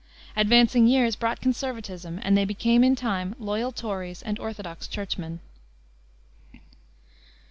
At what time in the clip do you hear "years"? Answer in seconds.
0.87-1.15